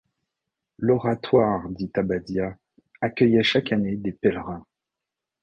[0.79, 2.57] L'oratoire dit Abadia
[3.01, 4.65] accueillait chaque année des pélèrins.